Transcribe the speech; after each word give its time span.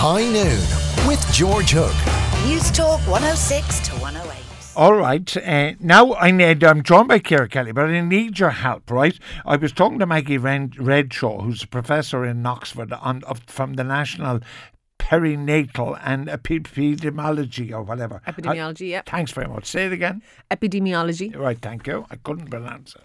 High 0.00 0.30
Noon 0.30 1.08
with 1.08 1.20
George 1.32 1.72
Hook. 1.72 1.92
News 2.46 2.70
Talk 2.70 3.00
106 3.08 3.80
to 3.88 3.92
108. 3.96 4.44
All 4.76 4.94
right. 4.94 5.36
Uh, 5.36 5.72
now 5.80 6.14
I 6.14 6.30
need, 6.30 6.62
I'm 6.62 6.84
joined 6.84 7.08
by 7.08 7.18
Ciara 7.18 7.48
Kelly, 7.48 7.72
but 7.72 7.86
I 7.86 8.00
need 8.02 8.38
your 8.38 8.50
help, 8.50 8.92
right? 8.92 9.18
I 9.44 9.56
was 9.56 9.72
talking 9.72 9.98
to 9.98 10.06
Maggie 10.06 10.38
Ren- 10.38 10.70
Redshaw, 10.70 11.42
who's 11.42 11.64
a 11.64 11.66
professor 11.66 12.24
in 12.24 12.46
Oxford 12.46 12.92
on, 12.92 13.24
of, 13.24 13.40
from 13.48 13.74
the 13.74 13.82
National 13.82 14.38
Perinatal 15.00 16.00
and 16.04 16.28
Epidemiology 16.28 17.72
or 17.72 17.82
whatever. 17.82 18.22
Epidemiology, 18.28 18.90
yeah. 18.90 19.02
Thanks 19.04 19.32
very 19.32 19.48
much. 19.48 19.66
Say 19.66 19.86
it 19.86 19.92
again. 19.92 20.22
Epidemiology. 20.48 21.36
Right, 21.36 21.58
thank 21.58 21.88
you. 21.88 22.06
I 22.08 22.14
couldn't 22.14 22.50
pronounce 22.50 22.94
it. 22.94 23.02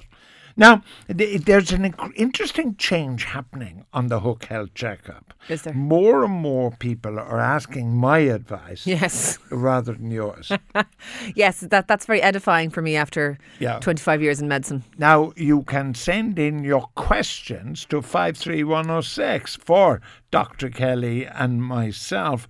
Now, 0.56 0.84
th- 1.16 1.42
there's 1.46 1.72
an 1.72 1.92
inc- 1.92 2.14
interesting 2.16 2.76
change 2.76 3.24
happening 3.26 3.86
on 3.94 4.08
the 4.08 4.20
Hook 4.20 4.46
Health 4.46 4.74
Checkup. 4.76 5.34
Is 5.50 5.64
there? 5.64 5.74
More 5.74 6.24
and 6.24 6.34
more 6.34 6.72
people 6.72 7.18
are 7.20 7.40
asking 7.40 7.96
my 7.96 8.20
advice 8.20 8.86
Yes. 8.86 9.40
rather 9.50 9.94
than 9.94 10.12
yours. 10.12 10.52
Yes, 11.36 11.62
that 11.62 11.88
that's 11.88 12.06
very 12.06 12.22
edifying 12.22 12.70
for 12.70 12.82
me 12.82 12.96
after 12.96 13.38
Yeah. 13.60 13.80
25 13.80 14.22
years 14.22 14.40
in 14.42 14.48
medicine. 14.48 14.84
Now, 14.98 15.32
you 15.36 15.64
can 15.64 15.94
send 15.94 16.38
in 16.40 16.64
your 16.64 16.88
questions 16.96 17.86
to 17.86 18.02
53106 18.02 19.56
for 19.58 20.02
Dr. 20.32 20.70
Kelly 20.70 21.26
and 21.26 21.64
myself. 21.64 22.48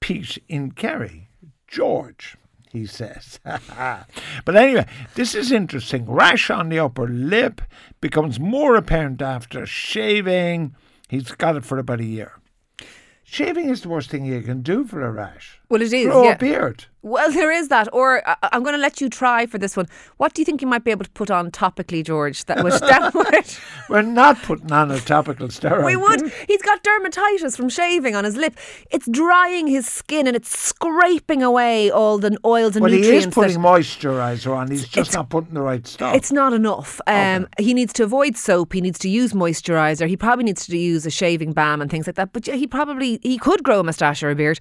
Pete 0.00 0.38
in 0.48 0.72
Kerry. 0.72 1.28
George, 1.68 2.36
he 2.72 2.86
says. 2.86 3.38
but 3.44 4.56
anyway, 4.56 4.86
this 5.14 5.34
is 5.34 5.52
interesting. 5.52 6.10
Rash 6.10 6.48
on 6.50 6.70
the 6.70 6.78
upper 6.78 7.06
lip 7.06 7.60
becomes 8.00 8.40
more 8.40 8.76
apparent 8.76 9.20
after 9.20 9.66
shaving. 9.66 10.74
He's 11.08 11.30
got 11.32 11.56
it 11.56 11.64
for 11.64 11.78
about 11.78 12.00
a 12.00 12.04
year. 12.04 12.32
Shaving 13.22 13.68
is 13.68 13.82
the 13.82 13.90
worst 13.90 14.10
thing 14.10 14.24
you 14.24 14.40
can 14.40 14.62
do 14.62 14.84
for 14.84 15.02
a 15.02 15.10
rash. 15.10 15.60
Well, 15.72 15.80
it 15.80 15.90
is. 15.90 16.06
Grow 16.06 16.24
yeah. 16.24 16.32
a 16.32 16.38
beard. 16.38 16.84
Well, 17.00 17.32
there 17.32 17.50
is 17.50 17.68
that. 17.68 17.88
Or 17.94 18.22
I- 18.28 18.36
I'm 18.52 18.62
going 18.62 18.74
to 18.74 18.80
let 18.80 19.00
you 19.00 19.08
try 19.08 19.46
for 19.46 19.56
this 19.56 19.74
one. 19.74 19.88
What 20.18 20.34
do 20.34 20.42
you 20.42 20.44
think 20.44 20.60
you 20.60 20.68
might 20.68 20.84
be 20.84 20.90
able 20.90 21.04
to 21.04 21.10
put 21.10 21.30
on 21.30 21.50
topically, 21.50 22.04
George? 22.04 22.44
That 22.44 22.62
would 22.62 22.74
that 22.74 23.14
would. 23.14 23.56
We're 23.88 24.02
not 24.02 24.40
putting 24.42 24.70
on 24.70 24.90
a 24.90 25.00
topical 25.00 25.48
steroid. 25.48 25.86
We 25.86 25.96
would. 25.96 26.30
He's 26.46 26.60
got 26.60 26.84
dermatitis 26.84 27.56
from 27.56 27.70
shaving 27.70 28.14
on 28.14 28.24
his 28.24 28.36
lip. 28.36 28.54
It's 28.90 29.08
drying 29.10 29.66
his 29.66 29.86
skin 29.86 30.26
and 30.26 30.36
it's 30.36 30.56
scraping 30.56 31.42
away 31.42 31.90
all 31.90 32.18
the 32.18 32.36
oils 32.44 32.76
and 32.76 32.82
Well, 32.84 32.92
he 32.92 33.00
is 33.00 33.26
putting 33.26 33.56
moisturiser 33.56 34.54
on. 34.54 34.70
He's 34.70 34.86
just 34.86 35.14
not 35.14 35.30
putting 35.30 35.54
the 35.54 35.62
right 35.62 35.86
stuff. 35.86 36.14
It's 36.14 36.30
not 36.30 36.52
enough. 36.52 37.00
Um, 37.06 37.48
He 37.58 37.72
needs 37.72 37.94
to 37.94 38.04
avoid 38.04 38.36
soap. 38.36 38.74
He 38.74 38.82
needs 38.82 38.98
to 39.00 39.08
use 39.08 39.32
moisturiser. 39.32 40.06
He 40.06 40.18
probably 40.18 40.44
needs 40.44 40.66
to 40.66 40.76
use 40.76 41.06
a 41.06 41.10
shaving 41.10 41.54
balm 41.54 41.80
and 41.80 41.90
things 41.90 42.06
like 42.06 42.16
that. 42.16 42.34
But 42.34 42.44
he 42.46 42.66
probably 42.66 43.18
he 43.22 43.38
could 43.38 43.62
grow 43.62 43.80
a 43.80 43.84
moustache 43.84 44.22
or 44.22 44.30
a 44.30 44.34
beard. 44.36 44.60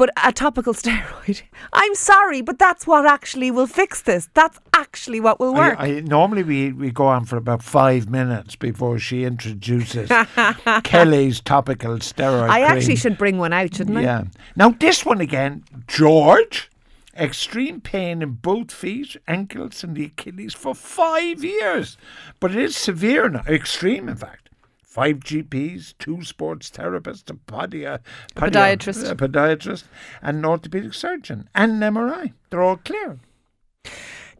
But 0.00 0.08
a 0.16 0.32
topical 0.32 0.72
steroid. 0.82 1.42
I'm 1.74 1.94
sorry, 1.94 2.40
but 2.40 2.58
that's 2.58 2.86
what 2.86 3.04
actually 3.04 3.50
will 3.50 3.66
fix 3.66 4.00
this. 4.00 4.30
That's 4.32 4.58
actually 4.72 5.20
what 5.20 5.38
will 5.38 5.52
work. 5.52 5.78
I, 5.78 5.96
I, 5.96 6.00
normally 6.00 6.42
we, 6.42 6.72
we 6.72 6.90
go 6.90 7.06
on 7.06 7.26
for 7.26 7.36
about 7.36 7.62
five 7.62 8.08
minutes 8.08 8.56
before 8.56 8.98
she 8.98 9.24
introduces 9.24 10.10
Kelly's 10.84 11.42
topical 11.42 11.98
steroid. 11.98 12.48
I 12.48 12.62
actually 12.62 12.96
should 12.96 13.18
bring 13.18 13.36
one 13.36 13.52
out, 13.52 13.74
shouldn't 13.74 13.98
I? 13.98 14.00
Yeah. 14.00 14.24
Now 14.56 14.70
this 14.70 15.04
one 15.04 15.20
again, 15.20 15.64
George. 15.86 16.70
Extreme 17.14 17.82
pain 17.82 18.22
in 18.22 18.38
both 18.40 18.72
feet, 18.72 19.18
ankles, 19.28 19.84
and 19.84 19.94
the 19.94 20.06
Achilles 20.06 20.54
for 20.54 20.74
five 20.74 21.44
years, 21.44 21.98
but 22.38 22.52
it 22.52 22.56
is 22.56 22.74
severe 22.74 23.28
now. 23.28 23.42
Extreme, 23.46 24.08
in 24.08 24.16
fact. 24.16 24.49
Five 24.90 25.20
GPs, 25.20 25.94
two 26.00 26.24
sports 26.24 26.68
therapists, 26.68 27.30
a, 27.30 27.34
podia, 27.34 28.00
podia- 28.34 28.76
podiatrist. 28.76 29.08
a 29.08 29.14
podiatrist, 29.14 29.84
and 30.20 30.38
an 30.38 30.44
orthopedic 30.44 30.94
surgeon, 30.94 31.48
and 31.54 31.80
an 31.80 31.94
MRI. 31.94 32.32
They're 32.50 32.60
all 32.60 32.78
clear. 32.78 33.20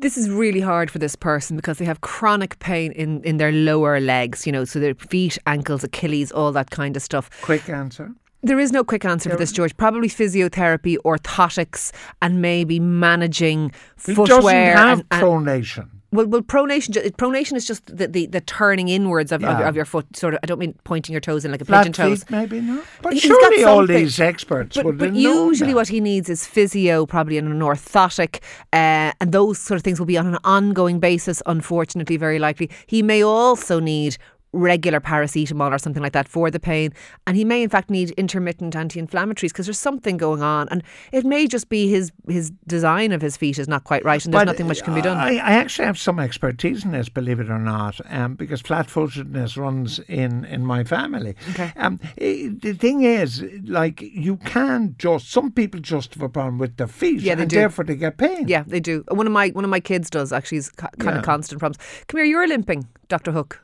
This 0.01 0.19
is 0.19 0.29
really 0.29 0.59
hard 0.61 0.91
for 0.91 0.99
this 0.99 1.15
person 1.15 1.55
because 1.55 1.79
they 1.79 1.85
have 1.85 2.01
chronic 2.01 2.59
pain 2.59 2.91
in, 2.91 3.23
in 3.23 3.37
their 3.37 3.53
lower 3.53 4.01
legs, 4.01 4.45
you 4.45 4.51
know, 4.51 4.65
so 4.65 4.81
their 4.81 4.97
feet, 4.97 5.39
ankles, 5.47 5.85
Achilles, 5.85 6.33
all 6.33 6.51
that 6.51 6.71
kind 6.71 6.97
of 6.97 7.03
stuff. 7.05 7.31
Quick 7.43 7.69
answer. 7.69 8.13
There 8.43 8.59
is 8.59 8.73
no 8.73 8.83
quick 8.85 9.05
answer 9.05 9.29
for 9.31 9.37
this, 9.37 9.53
George. 9.53 9.77
Probably 9.77 10.09
physiotherapy, 10.09 10.97
orthotics, 11.05 11.93
and 12.23 12.41
maybe 12.41 12.81
managing 12.81 13.73
footwear. 13.97 14.27
doesn't 14.75 14.79
have 14.79 14.99
and, 15.01 15.07
and- 15.11 15.23
pronation. 15.23 15.89
well, 16.11 16.27
well, 16.27 16.41
pronation. 16.41 16.95
Pronation 17.17 17.55
is 17.57 17.67
just 17.67 17.95
the, 17.95 18.09
the, 18.09 18.27
the 18.27 18.41
turning 18.41 18.89
inwards 18.89 19.31
of, 19.31 19.45
of, 19.45 19.59
Yeah. 19.59 19.69
of 19.69 19.77
your 19.77 19.85
foot. 19.85 20.17
Sort 20.17 20.33
of. 20.35 20.41
I 20.43 20.47
don't 20.47 20.59
mean 20.59 20.75
pointing 20.85 21.13
your 21.13 21.21
toes 21.21 21.45
in 21.45 21.51
like 21.53 21.61
a 21.61 21.67
Flat 21.67 21.83
pigeon 21.85 21.93
toes. 21.93 22.25
maybe 22.31 22.63
not. 22.63 22.83
But 23.03 23.13
He's 23.13 23.23
surely 23.23 23.63
all 23.65 23.87
these 23.87 24.19
experts 24.19 24.75
But, 24.77 24.87
would 24.87 24.99
but 24.99 25.15
usually, 25.15 25.75
what 25.75 25.89
he 25.89 26.01
needs 26.01 26.31
is 26.31 26.47
physio, 26.47 27.05
probably 27.05 27.37
and 27.37 27.47
an 27.47 27.61
orthotic, 27.61 28.41
uh, 28.73 29.13
and 29.21 29.33
those 29.33 29.59
sort 29.59 29.77
of 29.77 29.85
things 29.85 29.99
will 29.99 30.07
be 30.07 30.17
on 30.17 30.27
an 30.27 30.39
ongoing 30.45 30.99
basis. 30.99 31.43
Unfortunately, 31.45 32.17
very 32.17 32.39
likely, 32.39 32.71
he 32.87 33.03
may 33.03 33.23
also 33.23 33.81
need 33.81 34.17
regular 34.53 35.01
paracetamol 35.01 35.71
or 35.73 35.79
something 35.79 36.03
like 36.03 36.13
that 36.13 36.27
for 36.29 36.51
the 36.51 36.59
pain, 36.61 36.93
and 37.27 37.37
he 37.37 37.45
may 37.45 37.63
in 37.63 37.69
fact 37.71 37.89
need 37.91 38.11
intermittent 38.13 38.75
anti-inflammatories 38.75 39.51
because 39.51 39.67
there's 39.67 39.79
something 39.79 40.17
going 40.17 40.43
on, 40.43 40.69
and 40.71 40.83
it 41.13 41.25
may 41.25 41.47
just 41.47 41.69
be 41.69 41.89
his 41.89 42.11
his 42.29 42.51
design 42.67 43.13
of 43.13 43.23
his 43.23 43.37
feet 43.37 43.59
is 43.59 43.69
not 43.69 43.85
quite 43.85 44.05
right, 44.05 44.25
and 44.25 44.35
there's 44.35 44.41
But 44.41 44.47
nothing 44.53 44.67
much 44.67 44.83
can 44.83 44.95
be 44.95 45.03
done. 45.03 45.17
I, 45.17 45.37
I 45.37 45.53
actually 45.53 45.87
have 45.87 45.99
some 45.99 46.19
expertise 46.19 46.85
in 46.85 46.91
this, 46.93 47.09
believe 47.09 47.39
it 47.41 47.49
or 47.49 47.59
not, 47.59 48.01
um, 48.11 48.35
because 48.35 48.61
flat-footedness 48.61 49.57
runs 49.57 49.99
in, 50.09 50.45
in 50.47 50.65
my 50.67 50.83
family. 50.85 51.37
Okay. 51.51 51.73
Um, 51.77 52.01
the 52.17 52.77
thing 52.79 53.03
is, 53.03 53.45
like, 53.65 54.01
you 54.03 54.37
can 54.39 54.95
just 54.99 55.31
some 55.31 55.53
people 55.53 55.81
just 55.81 56.15
have 56.15 56.23
a 56.23 56.29
problem 56.29 56.59
with 56.59 56.77
their 56.77 56.87
feet, 56.89 57.21
Yeah, 57.21 57.35
they 57.37 57.43
and 57.43 57.51
do. 57.51 57.57
therefore 57.57 57.85
they 57.85 57.97
get 57.97 58.17
pain. 58.19 58.49
yeah, 58.49 58.65
they 58.67 58.81
do. 58.81 59.05
One 59.09 59.27
of 59.27 59.33
my 59.33 59.49
one 59.51 59.65
of 59.65 59.71
my 59.71 59.81
kids 59.81 60.11
does 60.11 60.33
actually. 60.33 60.57
He's 60.59 60.71
kind 60.71 60.91
Yeah. 61.05 61.19
of 61.19 61.25
constant 61.25 61.61
problems. 61.61 61.79
Come 62.09 62.19
here, 62.19 62.25
you're 62.25 62.49
limping, 62.49 62.89
Doctor 63.09 63.31
Hook. 63.33 63.63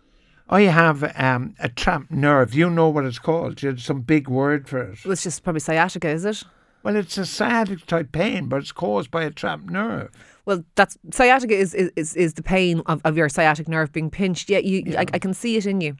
I 0.48 0.62
have 0.62 1.12
um, 1.16 1.54
a 1.58 1.68
trapped 1.68 2.10
nerve. 2.10 2.54
You 2.54 2.70
know 2.70 2.88
what 2.88 3.04
it's 3.04 3.18
called? 3.18 3.62
You 3.62 3.70
had 3.70 3.80
some 3.80 4.02
big 4.02 4.28
word 4.28 4.68
for 4.68 4.78
it. 4.78 5.04
Well, 5.04 5.12
it's 5.12 5.24
just 5.24 5.42
probably 5.42 5.60
sciatica, 5.60 6.08
is 6.08 6.24
it? 6.24 6.44
Well, 6.84 6.94
it's 6.94 7.18
a 7.18 7.26
sciatic 7.26 7.84
type 7.86 8.12
pain, 8.12 8.46
but 8.46 8.58
it's 8.58 8.70
caused 8.70 9.10
by 9.10 9.24
a 9.24 9.30
trapped 9.30 9.68
nerve. 9.68 10.10
Well, 10.44 10.64
that's 10.76 10.96
sciatica 11.10 11.54
is 11.54 11.74
is, 11.74 12.14
is, 12.14 12.34
the 12.34 12.44
pain 12.44 12.80
of, 12.86 13.00
of 13.04 13.16
your 13.16 13.28
sciatic 13.28 13.66
nerve 13.66 13.90
being 13.90 14.08
pinched. 14.08 14.48
Yeah, 14.48 14.58
you, 14.58 14.96
I, 14.96 15.00
I 15.12 15.18
can 15.18 15.34
see 15.34 15.56
it 15.56 15.66
in 15.66 15.80
you. 15.80 15.96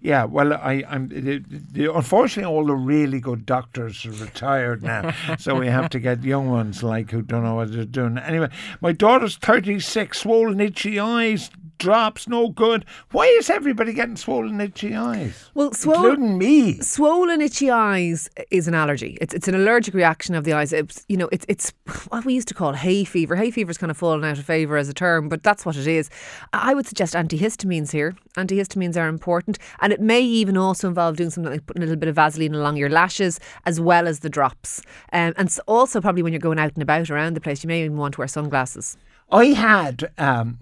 Yeah, 0.00 0.24
well, 0.24 0.52
I, 0.52 0.82
I'm. 0.88 1.08
The, 1.08 1.38
the, 1.70 1.94
unfortunately, 1.94 2.52
all 2.52 2.66
the 2.66 2.74
really 2.74 3.20
good 3.20 3.46
doctors 3.46 4.04
are 4.04 4.10
retired 4.10 4.82
now, 4.82 5.14
so 5.38 5.54
we 5.54 5.68
have 5.68 5.88
to 5.90 6.00
get 6.00 6.24
young 6.24 6.50
ones 6.50 6.82
like 6.82 7.12
who 7.12 7.22
don't 7.22 7.44
know 7.44 7.54
what 7.54 7.72
they're 7.72 7.84
doing. 7.84 8.18
Anyway, 8.18 8.48
my 8.80 8.90
daughter's 8.90 9.36
thirty-six, 9.36 10.18
swollen, 10.18 10.60
itchy 10.60 10.98
eyes, 10.98 11.48
drops, 11.78 12.28
no 12.28 12.48
good. 12.48 12.84
Why 13.12 13.24
is 13.26 13.50
everybody 13.50 13.92
getting 13.92 14.16
swollen, 14.16 14.60
itchy 14.60 14.94
eyes? 14.94 15.50
Well, 15.54 15.72
swollen, 15.72 16.10
including 16.10 16.38
me. 16.38 16.80
swollen, 16.80 17.40
itchy 17.40 17.70
eyes 17.70 18.28
is 18.50 18.68
an 18.68 18.74
allergy. 18.74 19.18
It's 19.20 19.34
it's 19.34 19.48
an 19.48 19.54
allergic 19.54 19.94
reaction 19.94 20.34
of 20.34 20.44
the 20.44 20.52
eyes. 20.52 20.72
It's, 20.72 21.04
you 21.08 21.16
know, 21.16 21.28
it's 21.32 21.44
it's 21.48 21.72
what 22.08 22.24
we 22.24 22.34
used 22.34 22.48
to 22.48 22.54
call 22.54 22.72
hay 22.72 23.04
fever. 23.04 23.36
Hay 23.36 23.50
fever's 23.50 23.78
kind 23.78 23.90
of 23.90 23.96
fallen 23.96 24.24
out 24.24 24.38
of 24.38 24.44
favour 24.44 24.76
as 24.76 24.88
a 24.88 24.94
term, 24.94 25.28
but 25.28 25.42
that's 25.42 25.64
what 25.64 25.76
it 25.76 25.86
is. 25.86 26.10
I 26.52 26.74
would 26.74 26.86
suggest 26.86 27.14
antihistamines 27.14 27.92
here. 27.92 28.14
Antihistamines 28.36 28.96
are 28.96 29.08
important, 29.08 29.58
and 29.80 29.92
it 29.92 30.00
may 30.00 30.20
even 30.20 30.56
also 30.56 30.88
involve 30.88 31.16
doing 31.16 31.30
something 31.30 31.52
like 31.52 31.66
putting 31.66 31.82
a 31.82 31.86
little 31.86 32.00
bit 32.00 32.08
of 32.08 32.16
Vaseline 32.16 32.54
along 32.54 32.76
your 32.76 32.90
lashes 32.90 33.40
as 33.66 33.80
well 33.80 34.08
as 34.08 34.20
the 34.20 34.30
drops. 34.30 34.82
Um, 35.12 35.34
and 35.36 35.56
also 35.66 36.00
probably 36.00 36.22
when 36.22 36.32
you're 36.32 36.40
going 36.40 36.58
out 36.58 36.74
and 36.74 36.82
about 36.82 37.10
around 37.10 37.34
the 37.34 37.40
place, 37.40 37.62
you 37.62 37.68
may 37.68 37.84
even 37.84 37.96
want 37.96 38.14
to 38.14 38.20
wear 38.20 38.28
sunglasses. 38.28 38.96
I 39.30 39.46
had 39.46 40.10
um, 40.18 40.58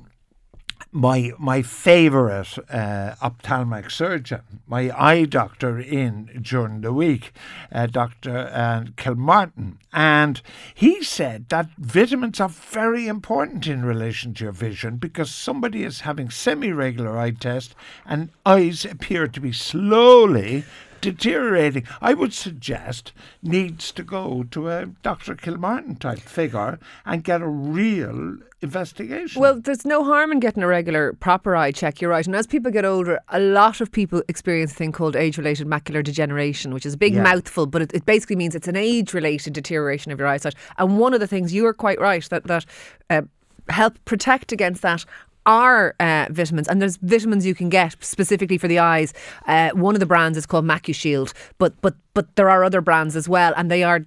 my 0.90 1.32
my 1.38 1.62
favourite 1.62 2.58
uh, 2.70 3.14
ophthalmic 3.22 3.90
surgeon, 3.90 4.42
my 4.66 4.90
eye 4.98 5.24
doctor 5.24 5.78
in 5.78 6.40
during 6.42 6.80
the 6.80 6.92
week, 6.92 7.32
uh, 7.70 7.86
Doctor 7.86 8.50
uh, 8.52 8.84
Kilmartin, 8.96 9.78
and 9.92 10.40
he 10.74 11.02
said 11.02 11.48
that 11.50 11.68
vitamins 11.78 12.40
are 12.40 12.48
very 12.48 13.06
important 13.06 13.66
in 13.66 13.84
relation 13.84 14.34
to 14.34 14.44
your 14.44 14.52
vision 14.52 14.96
because 14.96 15.30
somebody 15.30 15.84
is 15.84 16.00
having 16.00 16.30
semi-regular 16.30 17.18
eye 17.18 17.30
test 17.30 17.74
and 18.06 18.30
eyes 18.44 18.84
appear 18.84 19.28
to 19.28 19.40
be 19.40 19.52
slowly 19.52 20.64
deteriorating. 21.02 21.84
I 22.00 22.14
would 22.14 22.32
suggest 22.32 23.12
needs 23.42 23.92
to 23.92 24.02
go 24.02 24.44
to 24.50 24.70
a 24.70 24.86
Dr. 25.02 25.34
Kilmartin 25.34 25.98
type 25.98 26.20
figure 26.20 26.78
and 27.04 27.22
get 27.22 27.42
a 27.42 27.46
real 27.46 28.38
investigation. 28.62 29.42
Well, 29.42 29.60
there's 29.60 29.84
no 29.84 30.04
harm 30.04 30.32
in 30.32 30.40
getting 30.40 30.62
a 30.62 30.66
regular, 30.66 31.12
proper 31.14 31.54
eye 31.56 31.72
check. 31.72 32.00
You're 32.00 32.10
right. 32.12 32.24
And 32.24 32.34
as 32.34 32.46
people 32.46 32.70
get 32.70 32.84
older, 32.84 33.20
a 33.28 33.40
lot 33.40 33.80
of 33.80 33.90
people 33.92 34.22
experience 34.28 34.72
a 34.72 34.74
thing 34.76 34.92
called 34.92 35.16
age 35.16 35.36
related 35.36 35.66
macular 35.66 36.02
degeneration, 36.02 36.72
which 36.72 36.86
is 36.86 36.94
a 36.94 36.98
big 36.98 37.14
Yeah. 37.14 37.22
mouthful, 37.24 37.66
but 37.66 37.82
it, 37.82 37.92
it 37.92 38.06
basically 38.06 38.36
means 38.36 38.54
it's 38.54 38.68
an 38.68 38.76
age 38.76 39.12
related 39.12 39.52
deterioration 39.52 40.12
of 40.12 40.18
your 40.18 40.28
eyesight. 40.28 40.54
And 40.78 40.98
one 40.98 41.12
of 41.12 41.20
the 41.20 41.26
things 41.26 41.52
you 41.52 41.66
are 41.66 41.74
quite 41.74 42.00
right 42.00 42.26
that, 42.30 42.44
that 42.44 42.64
uh, 43.10 43.22
help 43.68 44.02
protect 44.04 44.52
against 44.52 44.82
that 44.82 45.04
are 45.46 45.94
uh, 46.00 46.26
vitamins, 46.30 46.68
and 46.68 46.80
there's 46.80 46.96
vitamins 46.98 47.46
you 47.46 47.54
can 47.54 47.68
get 47.68 47.96
specifically 48.00 48.58
for 48.58 48.68
the 48.68 48.78
eyes. 48.78 49.12
Uh, 49.46 49.70
one 49.70 49.94
of 49.94 50.00
the 50.00 50.06
brands 50.06 50.38
is 50.38 50.46
called 50.46 50.64
MacuShield, 50.64 51.32
but 51.58 51.80
but 51.80 51.94
but 52.14 52.34
there 52.36 52.50
are 52.50 52.64
other 52.64 52.80
brands 52.80 53.16
as 53.16 53.28
well, 53.28 53.52
and 53.56 53.70
they 53.70 53.82
are 53.82 54.04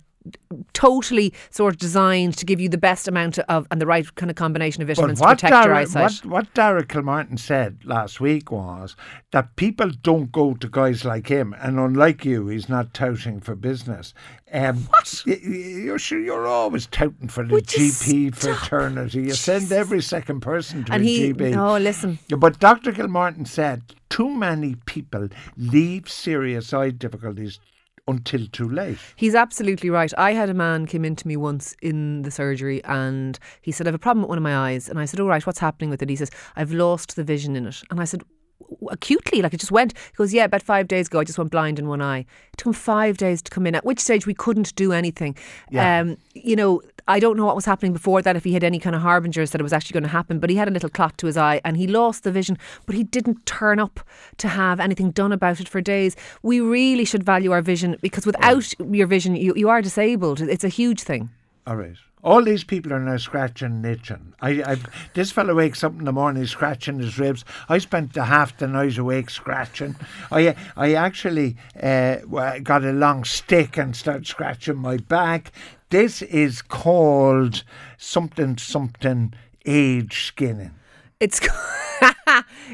totally 0.74 1.34
sort 1.50 1.74
of 1.74 1.80
designed 1.80 2.38
to 2.38 2.46
give 2.46 2.60
you 2.60 2.70
the 2.70 2.78
best 2.78 3.08
amount 3.08 3.40
of 3.40 3.68
and 3.72 3.82
the 3.82 3.86
right 3.86 4.14
kind 4.16 4.30
of 4.30 4.36
combination 4.36 4.82
of 4.82 4.88
vitamins 4.88 5.20
to 5.20 5.28
protect 5.28 5.66
your 5.66 5.74
eyesight. 5.74 6.24
What, 6.24 6.26
what 6.26 6.54
Darragh 6.54 6.88
Kilmartin 6.88 7.40
said 7.40 7.80
last 7.84 8.20
week 8.20 8.52
was 8.52 8.96
that 9.32 9.56
people 9.56 9.90
don't 10.02 10.32
go 10.32 10.54
to 10.56 10.68
guys 10.68 11.06
like 11.06 11.28
him, 11.28 11.54
and 11.60 11.80
unlike 11.80 12.26
you, 12.26 12.48
he's 12.48 12.70
not 12.70 12.94
touting 12.94 13.40
for 13.40 13.56
business. 13.56 14.14
Um, 14.52 14.78
What? 14.90 15.24
You're 15.26 16.00
sure 16.00 16.20
you're 16.20 16.48
always 16.48 16.88
touting 16.88 17.28
for 17.28 17.46
the 17.46 17.54
Would 17.56 17.68
GP 17.68 18.36
fraternity. 18.36 19.24
You 19.24 19.34
send 19.34 19.72
every 19.72 20.02
second 20.02 20.42
person 20.42 20.86
to 20.86 20.94
and 20.94 21.04
a 21.04 21.06
he, 21.06 21.34
GP. 21.34 21.58
oh, 21.58 21.78
listen, 21.78 22.20
But 22.30 22.60
Dr. 22.60 22.92
Kilmartin 22.92 23.48
said 23.48 23.82
too 24.10 24.30
many 24.30 24.76
people 24.86 25.28
leave 25.58 26.10
serious 26.10 26.74
eye 26.74 26.92
difficulties 26.92 27.60
until 28.08 28.48
too 28.48 28.70
late. 28.70 28.98
He's 29.16 29.36
absolutely 29.36 29.90
right. 29.90 30.12
I 30.18 30.34
had 30.34 30.50
a 30.50 30.54
man 30.54 30.86
came 30.86 31.06
into 31.06 31.28
me 31.28 31.36
once 31.38 31.76
in 31.82 32.22
the 32.22 32.32
surgery 32.32 32.84
and 32.86 33.38
he 33.62 33.72
said, 33.72 33.88
I 33.88 33.90
have 33.90 33.96
a 33.96 34.00
problem 34.00 34.24
with 34.24 34.30
one 34.30 34.38
of 34.38 34.44
my 34.44 34.56
eyes. 34.56 34.88
And 34.90 35.00
I 35.00 35.06
said, 35.06 35.20
All 35.20 35.28
right, 35.28 35.46
what's 35.46 35.60
happening 35.60 35.90
with 35.90 36.02
it? 36.02 36.10
He 36.10 36.16
says, 36.16 36.32
I've 36.56 36.72
lost 36.72 37.16
the 37.16 37.24
vision 37.24 37.56
in 37.56 37.66
it. 37.66 37.82
And 37.90 38.00
I 38.00 38.06
said, 38.06 38.20
"W- 38.22 38.35
Acutely, 38.90 39.42
like 39.42 39.54
it 39.54 39.60
just 39.60 39.72
went. 39.72 39.94
He 39.98 40.16
goes, 40.16 40.34
Yeah, 40.34 40.46
about 40.46 40.62
five 40.62 40.88
days 40.88 41.08
ago, 41.08 41.20
I 41.20 41.24
just 41.24 41.38
went 41.38 41.52
blind 41.52 41.80
in 41.80 41.88
one 41.88 42.02
eye. 42.02 42.20
It 42.20 42.58
took 42.58 42.68
him 42.68 42.74
five 42.74 43.18
days 43.18 43.42
to 43.44 43.52
come 43.52 43.68
in, 43.68 43.76
at 43.76 43.86
which 43.86 44.00
stage 44.00 44.26
we 44.26 44.34
couldn't 44.34 44.76
do 44.76 44.92
anything. 44.92 45.38
Yeah. 45.70 46.00
Um, 46.00 46.18
you 46.34 46.56
know, 46.56 46.82
I 47.08 47.20
don't 47.20 47.38
know 47.38 47.46
what 47.46 47.56
was 47.56 47.66
happening 47.66 47.94
before 47.94 48.22
that, 48.24 48.36
if 48.36 48.44
he 48.44 48.54
had 48.54 48.64
any 48.64 48.80
kind 48.80 48.96
of 48.96 49.02
harbingers 49.02 49.52
that 49.52 49.62
it 49.62 49.64
was 49.64 49.74
actually 49.74 49.94
going 49.94 50.04
to 50.04 50.10
happen, 50.10 50.40
but 50.40 50.50
he 50.50 50.56
had 50.56 50.68
a 50.68 50.72
little 50.72 50.90
clot 50.90 51.18
to 51.20 51.28
his 51.28 51.38
eye 51.38 51.62
and 51.64 51.78
he 51.78 51.86
lost 51.86 52.24
the 52.24 52.32
vision, 52.32 52.58
but 52.86 52.96
he 52.96 53.04
didn't 53.04 53.46
turn 53.46 53.80
up 53.80 54.00
to 54.38 54.48
have 54.48 54.80
anything 54.80 55.12
done 55.12 55.32
about 55.32 55.60
it 55.60 55.70
for 55.70 55.82
days. 55.82 56.16
We 56.42 56.60
really 56.62 57.06
should 57.06 57.24
value 57.24 57.52
our 57.52 57.62
vision 57.62 57.98
because 58.02 58.26
without 58.26 58.74
your 58.80 59.08
vision, 59.08 59.36
you, 59.36 59.54
you 59.56 59.70
are 59.70 59.82
disabled. 59.82 60.42
It's 60.42 60.64
a 60.64 60.70
huge 60.70 61.04
thing. 61.04 61.30
All 61.68 61.76
right. 61.76 61.96
All 62.26 62.44
these 62.44 62.64
people 62.64 62.92
are 62.92 63.00
now 63.00 63.18
scratching 63.18 63.68
and 63.68 63.86
itching. 63.86 64.34
I, 64.42 64.50
I, 64.64 64.78
this 65.14 65.32
fellow 65.32 65.54
wakes 65.54 65.84
up 65.84 65.92
in 66.00 66.06
the 66.06 66.12
morning 66.12 66.48
scratching 66.48 66.98
his 66.98 67.20
ribs. 67.20 67.46
I 67.70 67.78
spent 67.78 68.14
the 68.14 68.26
half 68.26 68.58
the 68.58 68.68
night 68.68 68.98
awake 68.98 69.30
scratching. 69.30 69.96
I, 70.32 70.56
I 70.76 70.96
actually 70.96 71.56
uh, 71.82 72.16
got 72.64 72.84
a 72.84 72.92
long 72.94 73.26
stick 73.26 73.78
and 73.78 73.96
started 73.96 74.26
scratching 74.26 74.78
my 74.78 74.98
back. 74.98 75.52
This 75.92 76.24
is 76.24 76.64
called 76.64 77.64
something 77.98 78.58
something 78.58 79.36
age 79.68 80.24
skinning. 80.26 80.72
It's 81.20 81.40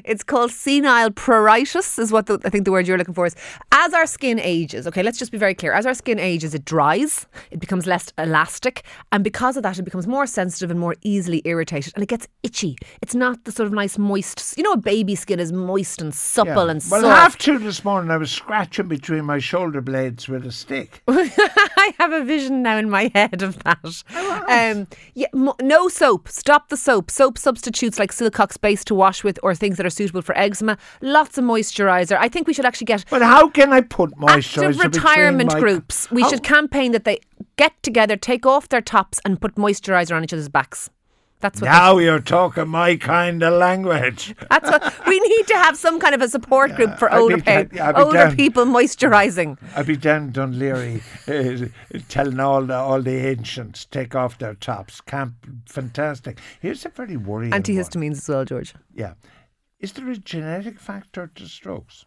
it's 0.03 0.23
called 0.23 0.51
senile 0.51 1.11
pruritus, 1.11 1.99
is 1.99 2.11
what 2.11 2.25
the, 2.27 2.39
I 2.45 2.49
think 2.49 2.65
the 2.65 2.71
word 2.71 2.87
you're 2.87 2.97
looking 2.97 3.13
for 3.13 3.25
is. 3.25 3.35
As 3.71 3.93
our 3.93 4.05
skin 4.05 4.39
ages, 4.39 4.87
okay, 4.87 5.03
let's 5.03 5.17
just 5.17 5.31
be 5.31 5.37
very 5.37 5.53
clear. 5.53 5.73
As 5.73 5.85
our 5.85 5.93
skin 5.93 6.19
ages, 6.19 6.53
it 6.53 6.65
dries, 6.65 7.27
it 7.51 7.59
becomes 7.59 7.87
less 7.87 8.11
elastic, 8.17 8.83
and 9.11 9.23
because 9.23 9.57
of 9.57 9.63
that, 9.63 9.77
it 9.79 9.83
becomes 9.83 10.07
more 10.07 10.27
sensitive 10.27 10.71
and 10.71 10.79
more 10.79 10.95
easily 11.01 11.41
irritated, 11.45 11.93
and 11.95 12.03
it 12.03 12.09
gets 12.09 12.27
itchy. 12.43 12.77
It's 13.01 13.15
not 13.15 13.43
the 13.45 13.51
sort 13.51 13.67
of 13.67 13.73
nice 13.73 13.97
moist. 13.97 14.57
You 14.57 14.63
know, 14.63 14.73
a 14.73 14.77
baby 14.77 15.15
skin 15.15 15.39
is 15.39 15.51
moist 15.51 16.01
and 16.01 16.13
supple 16.13 16.69
and 16.69 16.83
well, 16.89 17.01
soft. 17.01 17.17
half 17.17 17.37
two 17.37 17.59
this 17.59 17.83
morning, 17.83 18.11
I 18.11 18.17
was 18.17 18.31
scratching 18.31 18.87
between 18.87 19.25
my 19.25 19.39
shoulder 19.39 19.81
blades 19.81 20.27
with 20.27 20.45
a 20.45 20.51
stick. 20.51 21.01
I 21.07 21.93
have 21.99 22.11
a 22.11 22.23
vision 22.23 22.61
now 22.61 22.77
in 22.77 22.89
my 22.89 23.11
head 23.13 23.41
of 23.41 23.61
that. 23.63 24.03
Um, 24.47 24.87
yeah, 25.13 25.27
mo- 25.33 25.55
no 25.61 25.87
soap. 25.87 26.27
Stop 26.27 26.69
the 26.69 26.77
soap. 26.77 27.09
Soap 27.09 27.37
substitutes 27.37 27.99
like 27.99 28.11
Silcocks 28.11 28.59
base 28.59 28.83
to 28.85 28.95
wash 28.95 29.23
with 29.23 29.39
or 29.43 29.55
things 29.61 29.77
that 29.77 29.85
are 29.85 29.89
suitable 29.99 30.21
for 30.21 30.37
eczema. 30.37 30.77
Lots 31.01 31.37
of 31.37 31.45
moisturiser. 31.45 32.17
I 32.19 32.27
think 32.27 32.47
we 32.47 32.53
should 32.53 32.65
actually 32.65 32.85
get 32.93 33.05
But 33.09 33.21
how 33.21 33.47
can 33.49 33.71
I 33.71 33.81
put 33.81 34.11
moisturiser 34.17 34.83
active 34.83 34.95
retirement 35.03 35.53
my- 35.53 35.59
groups. 35.59 36.11
We 36.11 36.23
How- 36.23 36.29
should 36.29 36.43
campaign 36.43 36.91
that 36.91 37.05
they 37.05 37.19
get 37.55 37.73
together, 37.83 38.17
take 38.17 38.45
off 38.45 38.67
their 38.67 38.81
tops, 38.81 39.19
and 39.23 39.39
put 39.39 39.55
moisturiser 39.55 40.13
on 40.15 40.23
each 40.25 40.33
other's 40.33 40.49
backs. 40.49 40.89
That's 41.43 41.59
what. 41.59 41.69
Now 41.69 41.97
you're 41.97 42.19
talking 42.19 42.67
my 42.67 42.97
kind 42.97 43.41
of 43.41 43.53
language. 43.53 44.35
That's 44.51 44.69
what 44.69 44.83
we 45.11 45.19
need 45.19 45.47
to 45.47 45.55
have 45.55 45.75
some 45.75 45.99
kind 45.99 46.13
of 46.13 46.21
a 46.21 46.29
support 46.29 46.75
group 46.75 46.99
for 46.99 47.11
I'd 47.11 47.19
older, 47.19 47.37
down- 47.37 47.69
pe- 47.69 47.93
older 48.03 48.17
down. 48.25 48.35
people 48.35 48.65
moisturising. 48.65 49.57
I'd 49.75 49.87
be 49.87 49.97
down 49.97 50.29
Dun 50.31 50.53
Laoghaire 50.53 51.71
uh, 51.95 51.99
telling 52.09 52.39
all 52.39 52.63
the 52.63 52.75
all 52.75 53.01
the 53.01 53.15
ancients 53.33 53.85
take 53.85 54.13
off 54.13 54.37
their 54.37 54.53
tops. 54.53 55.01
Camp, 55.01 55.33
fantastic. 55.67 56.37
Here's 56.61 56.85
a 56.85 56.89
very 56.89 57.17
worrying 57.17 57.49
one. 57.51 57.63
Antihistamines 57.63 58.17
as 58.21 58.29
well, 58.29 58.45
George. 58.45 58.75
Yeah. 58.93 59.13
Is 59.81 59.93
there 59.93 60.09
a 60.09 60.15
genetic 60.15 60.79
factor 60.79 61.31
to 61.35 61.47
strokes? 61.47 62.05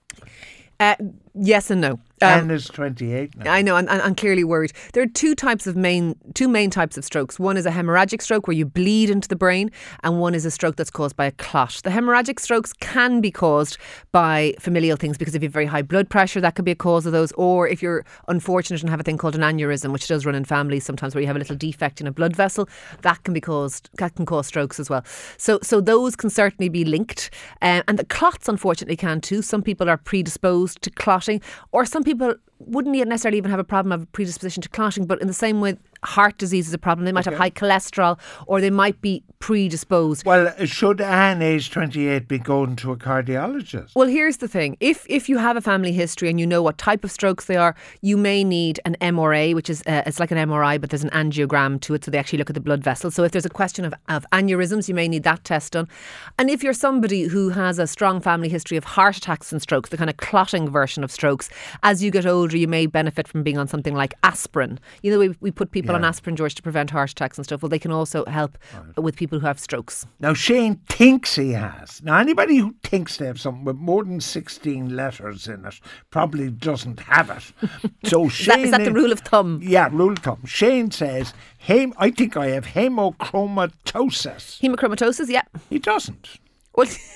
Uh, 0.79 0.95
yes 1.35 1.71
and 1.71 1.81
no. 1.81 1.99
Um, 2.25 2.51
is 2.51 2.67
28 2.67 3.37
now. 3.39 3.53
I 3.53 3.63
know, 3.63 3.77
and, 3.77 3.89
and 3.89 4.01
I'm 4.03 4.15
clearly 4.15 4.45
worried. 4.45 4.73
There 4.93 5.03
are 5.03 5.07
two 5.07 5.35
types 5.35 5.67
of 5.67 5.77
main, 5.77 6.17
two 6.35 6.49
main 6.49 6.71
types 6.71 6.97
of 6.97 7.05
strokes. 7.05 7.39
One 7.39 7.57
is 7.57 7.67
a 7.67 7.71
hemorrhagic 7.71 8.23
stroke 8.23 8.47
where 8.47 8.57
you 8.57 8.65
bleed 8.65 9.11
into 9.11 9.29
the 9.29 9.37
brain, 9.37 9.71
and 10.03 10.21
one 10.21 10.35
is 10.35 10.45
a 10.45 10.51
stroke 10.51 10.77
that's 10.77 10.91
caused 10.91 11.17
by 11.17 11.27
a 11.27 11.33
clot. 11.33 11.81
The 11.83 11.91
hemorrhagic 11.91 12.39
strokes 12.41 12.73
can 12.75 13.21
be 13.21 13.31
caused 13.31 13.79
by 14.13 14.55
familial 14.59 14.97
things 14.97 15.19
because 15.19 15.35
if 15.35 15.43
you 15.43 15.47
have 15.47 15.53
very 15.53 15.67
high 15.67 15.83
blood 15.83 16.09
pressure, 16.09 16.41
that 16.41 16.55
could 16.55 16.65
be 16.65 16.71
a 16.71 16.77
cause 16.77 17.07
of 17.07 17.13
those. 17.13 17.33
Or 17.33 17.67
if 17.67 17.83
you're 17.83 18.05
unfortunate 18.29 18.81
and 18.81 18.91
have 18.91 19.01
a 19.01 19.03
thing 19.03 19.19
called 19.19 19.35
an 19.35 19.41
aneurysm, 19.41 19.93
which 19.93 20.07
does 20.07 20.25
run 20.27 20.35
in 20.35 20.45
families 20.45 20.85
sometimes, 20.85 21.15
where 21.15 21.23
you 21.23 21.27
have 21.27 21.37
a 21.37 21.39
little 21.39 21.57
defect 21.57 22.01
in 22.01 22.07
a 22.07 22.13
blood 22.13 22.37
vessel, 22.37 22.69
that 23.03 23.23
can 23.25 23.35
be 23.35 23.41
caused, 23.41 23.91
that 23.95 24.15
can 24.15 24.27
cause 24.27 24.47
strokes 24.47 24.79
as 24.79 24.89
well. 24.89 25.05
So, 25.37 25.59
so 25.63 25.81
those 25.81 26.17
can 26.17 26.31
certainly 26.31 26.69
be 26.69 26.85
linked, 26.85 27.31
um, 27.63 27.83
and 27.89 27.99
the 27.99 28.05
clots 28.05 28.49
unfortunately 28.49 28.97
can 28.97 29.21
too. 29.21 29.43
Some 29.43 29.63
people 29.63 29.89
are 29.89 29.97
predisposed 29.97 30.83
to 30.83 30.91
clotting, 30.91 31.41
or 31.73 31.85
some 31.85 32.05
people 32.05 32.14
wouldn't 32.59 32.97
necessarily 33.09 33.39
even 33.39 33.51
have 33.51 33.61
a 33.61 33.65
problem 33.65 33.93
of 33.93 34.03
a 34.03 34.07
predisposition 34.07 34.63
to 34.63 34.69
clotting, 34.69 35.07
but 35.07 35.21
in 35.21 35.27
the 35.27 35.35
same 35.35 35.61
way, 35.61 35.77
heart 36.03 36.39
disease 36.39 36.69
is 36.69 36.75
a 36.75 36.79
problem. 36.79 37.05
They 37.05 37.13
might 37.13 37.25
have 37.25 37.35
high 37.35 37.51
cholesterol, 37.51 38.19
or 38.47 38.61
they 38.61 38.71
might 38.71 39.01
be 39.01 39.23
predisposed. 39.45 40.25
well, 40.25 40.51
should 40.65 41.03
Anne, 41.03 41.43
age 41.43 41.71
28, 41.71 42.27
be 42.27 42.39
going 42.39 42.75
to 42.77 42.93
a 42.93 42.97
cardiologist? 42.97 43.91
Well, 43.95 44.09
here's 44.09 44.39
the 44.39 44.49
thing: 44.49 44.75
if 44.81 45.05
if 45.07 45.29
you 45.29 45.37
have 45.37 45.55
a 45.55 45.61
family 45.61 45.93
history 45.93 46.31
and 46.31 46.41
you 46.41 46.47
know 46.47 46.63
what 46.63 46.79
type 46.79 47.05
of 47.05 47.11
strokes 47.11 47.45
they 47.45 47.57
are, 47.57 47.77
you 48.01 48.17
may 48.17 48.43
need 48.43 48.81
an 48.87 48.97
MRA, 49.03 49.55
which 49.55 49.69
is 49.69 49.83
uh, 49.87 50.03
it's 50.07 50.19
like 50.19 50.31
an 50.31 50.39
MRI, 50.39 50.81
but 50.81 50.89
there's 50.89 51.05
an 51.05 51.11
angiogram 51.11 51.79
to 51.83 51.93
it, 51.93 52.05
so 52.05 52.11
they 52.11 52.17
actually 52.17 52.39
look 52.39 52.49
at 52.49 52.55
the 52.55 52.61
blood 52.61 52.83
vessels. 52.83 53.15
So 53.15 53.23
if 53.23 53.33
there's 53.33 53.45
a 53.45 53.51
question 53.51 53.85
of, 53.85 53.93
of 54.09 54.25
aneurysms, 54.33 54.89
you 54.89 54.95
may 54.95 55.09
need 55.09 55.25
that 55.25 55.45
test 55.45 55.73
done. 55.73 55.91
And 56.39 56.49
if 56.49 56.63
you're 56.63 56.73
somebody 56.73 57.25
who 57.25 57.51
has 57.51 57.79
a 57.79 57.87
strong 57.87 58.23
family 58.23 58.49
history 58.49 58.79
of 58.79 58.85
heart 58.85 59.19
attacks 59.19 59.53
and 59.53 59.61
strokes, 59.61 59.91
the 59.91 59.99
kind 59.99 60.09
of 60.09 60.17
clotting 60.17 60.71
version 60.71 61.05
of 61.05 61.11
strokes, 61.11 61.51
as 61.83 62.03
you 62.03 62.11
get 62.11 62.25
older, 62.25 62.57
you 62.57 62.67
may 62.67 62.87
benefit 62.87 63.29
from 63.29 63.43
being 63.43 63.59
on 63.59 63.69
something 63.69 63.95
like 63.95 64.15
aspirin. 64.23 64.81
You 65.03 65.11
know, 65.13 65.19
we, 65.19 65.37
we 65.43 65.51
put 65.51 65.71
people 65.71 65.95
on 65.95 66.03
aspirin, 66.03 66.35
George, 66.35 66.55
to 66.55 66.63
prevent 66.63 66.89
heart 66.89 67.11
attacks 67.11 67.37
and 67.37 67.45
stuff. 67.45 67.61
Well, 67.61 67.69
they 67.69 67.79
can 67.79 67.93
also 67.93 68.25
help 68.25 68.57
with 68.97 69.17
people 69.17 69.34
who 69.41 69.47
have 69.47 69.59
strokes. 69.61 70.07
Now, 70.21 70.35
Shane 70.35 70.77
thinks 70.89 71.37
he 71.37 71.53
has. 71.53 72.03
Now, 72.03 72.19
anybody 72.19 72.57
who 72.59 72.75
thinks 72.83 73.17
they 73.17 73.27
have 73.27 73.41
something 73.41 73.65
with 73.65 73.77
more 73.77 74.05
than 74.05 74.21
16 74.21 74.95
letters 74.95 75.47
in 75.49 75.65
it 75.65 75.81
probably 76.11 76.51
doesn't 76.51 77.01
have 77.01 77.31
it. 77.31 77.53
So 78.05 78.27
Is 78.27 78.33
Shane. 78.33 78.47
that, 78.57 78.65
is 78.65 78.71
that 78.73 78.85
the 78.85 78.93
rule 78.93 79.13
of 79.13 79.21
thumb? 79.21 79.61
Yeah, 79.63 79.89
rule 79.91 80.13
of 80.13 80.19
thumb. 80.19 80.45
Shane 80.45 80.91
says, 80.91 81.33
hey, 81.59 81.91
I 81.97 82.11
think 82.11 82.37
I 82.37 82.49
have 82.49 82.67
hemochromatosis. 82.67 84.61
Hemochromatosis, 84.61 85.29
yeah. 85.29 85.43
He 85.71 85.79
doesn't. 85.79 86.29
Well, 86.75 86.87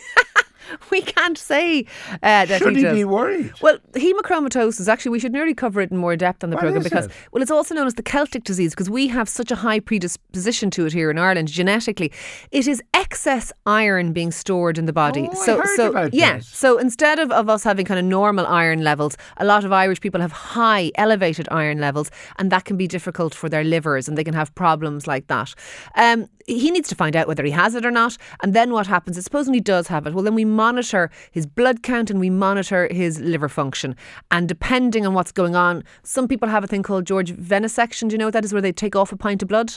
we 0.90 1.02
can't 1.02 1.38
say 1.38 1.84
uh, 2.22 2.44
that 2.46 2.58
Should 2.58 2.76
he 2.76 2.86
he 2.86 2.92
be 2.92 3.04
worried? 3.04 3.52
Well, 3.60 3.78
hemochromatosis, 3.92 4.88
actually, 4.88 5.10
we 5.10 5.18
should 5.18 5.32
nearly 5.32 5.54
cover 5.54 5.80
it 5.80 5.90
in 5.90 5.96
more 5.96 6.16
depth 6.16 6.44
on 6.44 6.50
the 6.50 6.56
What 6.56 6.62
programme 6.62 6.82
because, 6.82 7.06
it? 7.06 7.12
well, 7.32 7.42
it's 7.42 7.50
also 7.50 7.74
known 7.74 7.86
as 7.86 7.94
the 7.94 8.02
Celtic 8.02 8.44
disease 8.44 8.72
because 8.72 8.90
we 8.90 9.08
have 9.08 9.28
such 9.28 9.50
a 9.50 9.56
high 9.56 9.80
predisposition 9.80 10.70
to 10.72 10.86
it 10.86 10.92
here 10.92 11.10
in 11.10 11.18
Ireland 11.18 11.48
genetically. 11.48 12.12
It 12.50 12.66
is 12.66 12.82
excess 12.94 13.52
iron 13.66 14.12
being 14.12 14.30
stored 14.30 14.78
in 14.78 14.86
the 14.86 14.92
body. 14.92 15.28
Oh, 15.30 15.42
I 15.42 15.46
so, 15.46 15.56
heard 15.58 15.76
so 15.76 15.90
about 15.90 16.14
yeah. 16.14 16.36
this. 16.36 16.48
So 16.48 16.78
instead 16.78 17.18
of, 17.18 17.30
of 17.30 17.48
us 17.48 17.64
having 17.64 17.86
kind 17.86 17.98
of 17.98 18.06
normal 18.06 18.46
iron 18.46 18.82
levels, 18.82 19.16
a 19.36 19.44
lot 19.44 19.64
of 19.64 19.72
Irish 19.72 20.00
people 20.00 20.20
have 20.20 20.32
high, 20.32 20.90
elevated 20.96 21.48
iron 21.50 21.80
levels, 21.80 22.10
and 22.38 22.50
that 22.52 22.64
can 22.64 22.76
be 22.76 22.86
difficult 22.86 23.34
for 23.34 23.48
their 23.48 23.64
livers 23.64 24.08
and 24.08 24.16
they 24.16 24.24
can 24.24 24.34
have 24.34 24.54
problems 24.54 25.06
like 25.06 25.26
that. 25.28 25.54
Um, 25.94 26.28
he 26.48 26.70
needs 26.70 26.88
to 26.88 26.94
find 26.94 27.14
out 27.14 27.28
whether 27.28 27.44
he 27.44 27.50
has 27.50 27.74
it 27.74 27.84
or 27.84 27.90
not. 27.90 28.16
And 28.42 28.54
then 28.54 28.72
what 28.72 28.86
happens 28.86 29.16
is, 29.16 29.24
supposing 29.24 29.54
he 29.54 29.60
does 29.60 29.88
have 29.88 30.06
it, 30.06 30.14
well, 30.14 30.24
then 30.24 30.34
we 30.34 30.44
monitor 30.44 31.10
his 31.30 31.46
blood 31.46 31.82
count 31.82 32.10
and 32.10 32.18
we 32.18 32.30
monitor 32.30 32.88
his 32.90 33.20
liver 33.20 33.48
function. 33.48 33.94
And 34.30 34.48
depending 34.48 35.06
on 35.06 35.14
what's 35.14 35.32
going 35.32 35.54
on, 35.54 35.84
some 36.02 36.26
people 36.26 36.48
have 36.48 36.64
a 36.64 36.66
thing 36.66 36.82
called 36.82 37.06
George 37.06 37.32
venesection. 37.34 38.08
Do 38.08 38.14
you 38.14 38.18
know 38.18 38.26
what 38.26 38.34
that 38.34 38.44
is? 38.44 38.52
Where 38.52 38.62
they 38.62 38.72
take 38.72 38.96
off 38.96 39.12
a 39.12 39.16
pint 39.16 39.42
of 39.42 39.48
blood? 39.48 39.74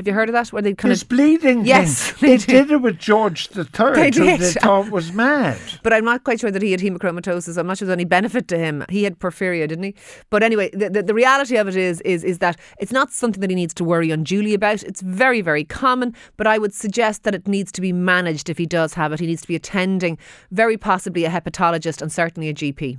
Have 0.00 0.06
you 0.06 0.14
heard 0.14 0.30
of 0.30 0.32
that? 0.32 0.50
Where 0.50 0.62
they 0.62 0.72
kind 0.72 0.90
This 0.90 1.02
of 1.02 1.10
bleeding 1.10 1.66
Yes, 1.66 2.12
thing. 2.12 2.30
they 2.30 2.36
did 2.38 2.70
it 2.70 2.78
with 2.78 2.98
George 2.98 3.48
the 3.48 3.66
Third, 3.66 3.96
They 3.96 4.10
who 4.18 4.38
they 4.38 4.52
thought 4.52 4.90
was 4.90 5.12
mad. 5.12 5.58
But 5.82 5.92
I'm 5.92 6.06
not 6.06 6.24
quite 6.24 6.40
sure 6.40 6.50
that 6.50 6.62
he 6.62 6.70
had 6.70 6.80
hemochromatosis. 6.80 7.58
I'm 7.58 7.66
not 7.66 7.76
sure 7.76 7.84
there's 7.84 7.96
any 7.96 8.06
benefit 8.06 8.48
to 8.48 8.56
him. 8.56 8.82
He 8.88 9.04
had 9.04 9.18
porphyria, 9.18 9.68
didn't 9.68 9.84
he? 9.84 9.94
But 10.30 10.42
anyway, 10.42 10.70
the, 10.72 10.88
the, 10.88 11.02
the 11.02 11.12
reality 11.12 11.58
of 11.58 11.68
it 11.68 11.76
is, 11.76 12.00
is, 12.00 12.24
is 12.24 12.38
that 12.38 12.58
it's 12.78 12.92
not 12.92 13.12
something 13.12 13.42
that 13.42 13.50
he 13.50 13.56
needs 13.56 13.74
to 13.74 13.84
worry 13.84 14.10
unduly 14.10 14.54
about. 14.54 14.82
It's 14.84 15.02
very, 15.02 15.42
very 15.42 15.64
common, 15.64 16.14
but 16.38 16.46
I 16.46 16.56
would 16.56 16.72
suggest 16.72 17.24
that 17.24 17.34
it 17.34 17.46
needs 17.46 17.70
to 17.72 17.82
be 17.82 17.92
managed 17.92 18.48
if 18.48 18.56
he 18.56 18.64
does 18.64 18.94
have 18.94 19.12
it. 19.12 19.20
He 19.20 19.26
needs 19.26 19.42
to 19.42 19.48
be 19.48 19.56
attending 19.56 20.16
very 20.50 20.78
possibly 20.78 21.26
a 21.26 21.30
hepatologist 21.30 22.00
and 22.00 22.10
certainly 22.10 22.48
a 22.48 22.54
GP. 22.54 22.96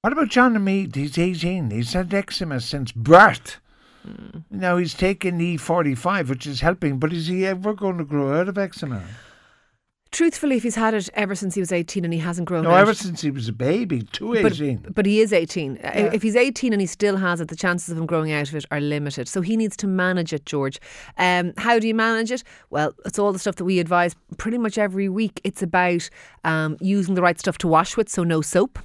What 0.00 0.12
about 0.12 0.28
John 0.30 0.64
Mead? 0.64 0.96
He's 0.96 1.16
18. 1.16 1.70
He's 1.70 1.92
had 1.92 2.12
eczema 2.12 2.60
since 2.60 2.90
birth. 2.90 3.60
Hmm. 4.02 4.38
Now 4.50 4.76
he's 4.76 4.94
taking 4.94 5.38
E45, 5.38 6.28
which 6.28 6.46
is 6.46 6.60
helping, 6.60 6.98
but 6.98 7.12
is 7.12 7.26
he 7.26 7.46
ever 7.46 7.74
going 7.74 7.98
to 7.98 8.04
grow 8.04 8.38
out 8.38 8.48
of 8.48 8.58
eczema? 8.58 9.02
Truthfully, 10.10 10.56
if 10.58 10.62
he's 10.62 10.74
had 10.74 10.92
it 10.92 11.08
ever 11.14 11.34
since 11.34 11.54
he 11.54 11.60
was 11.60 11.72
18 11.72 12.04
and 12.04 12.12
he 12.12 12.20
hasn't 12.20 12.46
grown 12.46 12.66
out 12.66 12.68
of 12.68 12.72
it. 12.72 12.74
No, 12.74 12.76
out, 12.76 12.82
ever 12.82 12.92
since 12.92 13.22
he 13.22 13.30
was 13.30 13.48
a 13.48 13.52
baby, 13.52 14.02
to 14.02 14.34
18. 14.34 14.76
But, 14.76 14.94
but 14.94 15.06
he 15.06 15.20
is 15.20 15.32
18. 15.32 15.78
Uh, 15.78 16.10
If 16.12 16.22
he's 16.22 16.36
18 16.36 16.74
and 16.74 16.82
he 16.82 16.86
still 16.86 17.16
has 17.16 17.40
it, 17.40 17.48
the 17.48 17.56
chances 17.56 17.88
of 17.88 17.96
him 17.96 18.04
growing 18.04 18.30
out 18.30 18.46
of 18.46 18.54
it 18.54 18.66
are 18.70 18.78
limited. 18.78 19.26
So 19.26 19.40
he 19.40 19.56
needs 19.56 19.74
to 19.78 19.86
manage 19.86 20.34
it, 20.34 20.44
George. 20.44 20.78
Um, 21.16 21.54
how 21.56 21.78
do 21.78 21.88
you 21.88 21.94
manage 21.94 22.30
it? 22.30 22.44
Well, 22.68 22.94
it's 23.06 23.18
all 23.18 23.32
the 23.32 23.38
stuff 23.38 23.56
that 23.56 23.64
we 23.64 23.78
advise 23.78 24.14
pretty 24.36 24.58
much 24.58 24.76
every 24.76 25.08
week. 25.08 25.40
It's 25.44 25.62
about 25.62 26.10
um, 26.44 26.76
using 26.82 27.14
the 27.14 27.22
right 27.22 27.40
stuff 27.40 27.56
to 27.58 27.68
wash 27.68 27.96
with, 27.96 28.10
so 28.10 28.22
no 28.22 28.42
soap. 28.42 28.78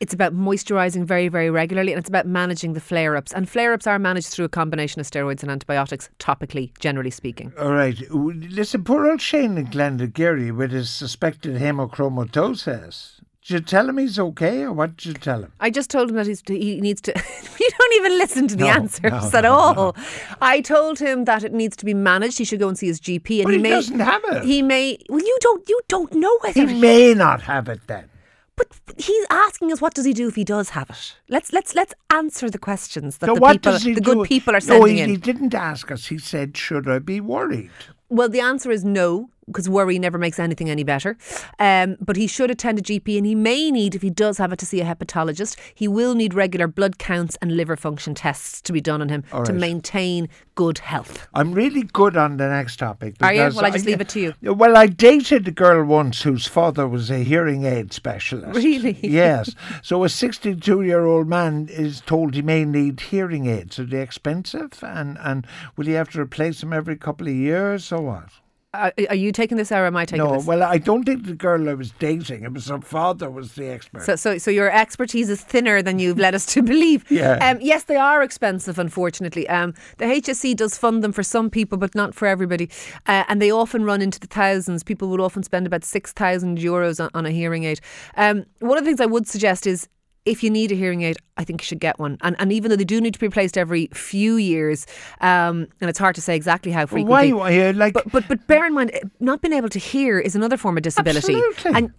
It's 0.00 0.12
about 0.12 0.34
moisturising 0.34 1.04
very, 1.04 1.28
very 1.28 1.50
regularly, 1.50 1.92
and 1.92 1.98
it's 2.00 2.08
about 2.08 2.26
managing 2.26 2.72
the 2.74 2.80
flare 2.80 3.16
ups. 3.16 3.32
And 3.32 3.48
flare 3.48 3.72
ups 3.72 3.86
are 3.86 3.98
managed 3.98 4.28
through 4.28 4.44
a 4.46 4.48
combination 4.50 5.00
of 5.00 5.06
steroids 5.08 5.42
and 5.42 5.50
antibiotics, 5.50 6.10
topically, 6.18 6.76
generally 6.78 7.10
speaking. 7.10 7.52
All 7.58 7.72
right. 7.72 7.98
Listen, 8.10 8.84
poor 8.84 9.08
old 9.08 9.20
Shane 9.20 9.56
in 9.56 9.66
Glenageary 9.68 10.54
with 10.54 10.72
his 10.72 10.90
suspected 10.90 11.56
hemochromatosis. 11.56 13.20
Did 13.46 13.50
you 13.50 13.60
tell 13.60 13.88
him 13.88 13.98
he's 13.98 14.18
okay, 14.18 14.62
or 14.62 14.72
what 14.72 14.96
did 14.96 15.04
you 15.06 15.12
tell 15.14 15.42
him? 15.42 15.52
I 15.60 15.68
just 15.68 15.90
told 15.90 16.08
him 16.08 16.16
that 16.16 16.26
he's, 16.26 16.42
he 16.46 16.80
needs 16.80 17.02
to. 17.02 17.12
you 17.60 17.70
don't 17.78 17.94
even 17.96 18.18
listen 18.18 18.48
to 18.48 18.56
the 18.56 18.64
No, 18.64 18.70
answers 18.70 19.02
no, 19.12 19.30
at 19.38 19.42
no, 19.42 19.52
all. 19.52 19.96
I 20.40 20.62
told 20.62 20.98
him 20.98 21.26
that 21.26 21.44
it 21.44 21.52
needs 21.52 21.76
to 21.76 21.84
be 21.84 21.92
managed. 21.92 22.38
He 22.38 22.44
should 22.44 22.58
go 22.58 22.68
and 22.68 22.78
see 22.78 22.86
his 22.86 23.00
GP, 23.00 23.40
and 23.40 23.44
But 23.44 23.50
he, 23.52 23.56
he 23.58 23.62
may. 23.62 23.68
doesn't 23.70 24.00
have 24.00 24.22
it. 24.24 24.44
He 24.44 24.62
may. 24.62 24.98
Well, 25.10 25.20
you 25.20 25.36
don't. 25.42 25.68
You 25.68 25.78
don't 25.88 26.12
know 26.14 26.38
whether. 26.42 26.66
He 26.66 26.80
may 26.80 27.12
not 27.12 27.42
have 27.42 27.68
it 27.68 27.80
then. 27.86 28.08
But 28.56 28.68
he's 28.96 29.26
asking 29.30 29.72
us, 29.72 29.80
what 29.80 29.94
does 29.94 30.04
he 30.04 30.12
do 30.12 30.28
if 30.28 30.34
he 30.34 30.44
does 30.44 30.70
have 30.70 30.90
it? 30.90 31.16
Let's 31.28 31.52
let's 31.52 31.74
let's 31.74 31.94
answer 32.12 32.48
the 32.50 32.58
questions 32.58 33.18
that 33.18 33.26
So 33.26 33.34
the 33.34 33.40
people, 33.40 33.72
the 33.72 33.94
do? 33.94 34.00
good 34.00 34.28
people 34.28 34.52
are 34.54 34.60
no, 34.60 34.60
sending 34.60 34.96
he, 34.96 35.02
in. 35.02 35.10
he 35.10 35.16
didn't 35.16 35.54
ask 35.54 35.90
us. 35.90 36.06
He 36.06 36.18
said, 36.18 36.56
"Should 36.56 36.88
I 36.88 36.98
be 36.98 37.20
worried?" 37.20 37.70
Well, 38.10 38.28
the 38.28 38.40
answer 38.40 38.70
is 38.70 38.84
no, 38.84 39.30
because 39.46 39.68
worry 39.68 39.98
never 39.98 40.18
makes 40.18 40.38
anything 40.38 40.70
any 40.70 40.84
better. 40.84 41.16
Um, 41.58 41.96
but 42.00 42.16
he 42.16 42.26
should 42.26 42.50
attend 42.50 42.78
a 42.78 42.82
GP, 42.82 43.16
and 43.16 43.26
he 43.26 43.34
may 43.34 43.70
need, 43.70 43.94
if 43.94 44.02
he 44.02 44.10
does 44.10 44.38
have 44.38 44.52
it, 44.52 44.58
to 44.60 44.66
see 44.66 44.80
a 44.80 44.84
hepatologist. 44.84 45.56
He 45.74 45.88
will 45.88 46.14
need 46.14 46.34
regular 46.34 46.66
blood 46.66 46.98
counts 46.98 47.36
and 47.40 47.56
liver 47.56 47.76
function 47.76 48.14
tests 48.14 48.60
to 48.62 48.72
be 48.72 48.80
done 48.80 49.00
on 49.00 49.08
him 49.08 49.24
to 49.44 49.52
maintain 49.52 50.28
good 50.54 50.78
health. 50.78 51.26
I'm 51.34 51.52
really 51.52 51.82
good 51.82 52.16
on 52.16 52.36
the 52.36 52.48
next 52.48 52.76
topic. 52.76 53.16
Are 53.20 53.32
you? 53.32 53.40
Well, 53.54 53.64
I 53.64 53.70
just 53.70 53.86
leave 53.86 54.00
it 54.00 54.08
to 54.10 54.20
you. 54.20 54.34
Well, 54.54 54.76
I 54.76 54.86
dated 54.86 55.46
a 55.48 55.50
girl 55.50 55.84
once 55.84 56.22
whose 56.22 56.46
father 56.46 56.86
was 56.86 57.10
a 57.10 57.18
hearing 57.18 57.64
aid 57.64 57.92
specialist. 57.92 58.56
Really? 58.56 58.98
Yes. 59.14 59.54
So 59.82 60.02
a 60.02 60.08
62 60.08 60.82
year 60.82 61.04
old 61.04 61.28
man 61.28 61.68
is 61.70 62.00
told 62.00 62.34
he 62.34 62.42
may 62.42 62.64
need 62.64 63.00
hearing 63.00 63.46
aids. 63.46 63.78
Are 63.78 63.84
they 63.84 64.00
expensive? 64.00 64.82
And 64.82 65.18
and 65.20 65.46
will 65.76 65.86
he 65.86 65.92
have 65.92 66.10
to 66.10 66.20
replace 66.20 66.60
them 66.60 66.72
every 66.72 66.96
couple 66.96 67.28
of 67.28 67.34
years 67.34 67.92
or 67.92 68.00
what? 68.00 68.30
Uh, 68.74 68.90
are 69.08 69.14
you 69.14 69.30
taking 69.30 69.56
this 69.56 69.70
or 69.70 69.86
am 69.86 69.96
I 69.96 70.04
taking 70.04 70.24
this? 70.24 70.32
No, 70.32 70.38
this? 70.38 70.46
well, 70.46 70.62
I 70.64 70.78
don't 70.78 71.04
think 71.04 71.26
the 71.26 71.34
girl 71.34 71.68
I 71.68 71.74
was 71.74 71.92
dating, 71.92 72.42
it 72.42 72.52
was 72.52 72.66
her 72.68 72.80
father 72.80 73.30
was 73.30 73.52
the 73.52 73.68
expert. 73.70 74.02
So, 74.02 74.16
so, 74.16 74.36
so 74.38 74.50
your 74.50 74.70
expertise 74.70 75.30
is 75.30 75.40
thinner 75.40 75.80
than 75.80 76.00
you've 76.00 76.18
led 76.18 76.34
us 76.34 76.46
to 76.46 76.62
believe. 76.62 77.04
Yeah. 77.14 77.38
Um, 77.48 77.60
yes, 77.60 77.84
they 77.84 77.94
are 77.94 78.24
expensive, 78.24 78.76
unfortunately. 78.76 79.48
Um, 79.48 79.72
the 79.98 80.06
HSE 80.06 80.56
does 80.56 80.76
fund 80.76 81.04
them 81.04 81.12
for 81.12 81.22
some 81.22 81.48
people, 81.48 81.78
but 81.78 81.94
not 81.94 82.12
for 82.12 82.26
everybody. 82.26 82.68
Uh, 83.06 83.22
and 83.28 83.40
they 83.40 83.52
often 83.52 83.84
run 83.84 84.02
into 84.02 84.18
the 84.18 84.26
thousands. 84.26 84.82
People 84.82 85.08
would 85.10 85.20
often 85.20 85.44
spend 85.44 85.64
about 85.64 85.84
6,000 85.84 86.58
euros 86.58 87.02
on, 87.02 87.10
on 87.14 87.24
a 87.24 87.30
hearing 87.30 87.64
aid. 87.64 87.80
Um, 88.16 88.46
one 88.58 88.78
of 88.78 88.84
the 88.84 88.88
things 88.88 89.00
I 89.00 89.06
would 89.06 89.28
suggest 89.28 89.64
is 89.64 89.88
if 90.24 90.42
you 90.42 90.50
need 90.50 90.72
a 90.72 90.74
hearing 90.74 91.02
aid, 91.02 91.16
I 91.36 91.44
think 91.44 91.60
you 91.60 91.64
should 91.66 91.80
get 91.80 91.98
one. 91.98 92.16
And, 92.22 92.34
and 92.38 92.52
even 92.52 92.70
though 92.70 92.76
they 92.76 92.84
do 92.84 93.00
need 93.00 93.14
to 93.14 93.20
be 93.20 93.26
replaced 93.26 93.58
every 93.58 93.88
few 93.92 94.36
years, 94.36 94.86
um, 95.20 95.66
and 95.80 95.90
it's 95.90 95.98
hard 95.98 96.14
to 96.14 96.20
say 96.22 96.34
exactly 96.34 96.72
how 96.72 96.86
frequently. 96.86 97.32
Why? 97.32 97.50
Why? 97.50 97.68
uh, 97.68 97.72
Like, 97.74 97.94
But 97.94 98.10
but 98.10 98.28
but 98.28 98.46
bear 98.46 98.66
in 98.66 98.72
mind, 98.74 98.90
eh, 98.94 99.00
not 99.20 99.42
being 99.42 99.52
able 99.52 99.68
to 99.68 99.78
hear 99.78 100.18
is 100.18 100.34
another 100.34 100.56
form 100.56 100.76
of 100.76 100.82
disability. 100.82 101.34
Absolutely. 101.50 101.72
And 101.74 101.92